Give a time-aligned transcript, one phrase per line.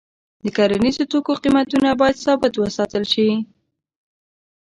[0.43, 3.29] د کرنیزو توکو قیمتونه باید ثابت وساتل شي.